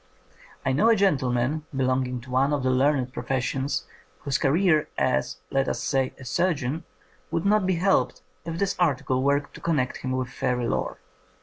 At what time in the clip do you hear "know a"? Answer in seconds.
0.73-0.95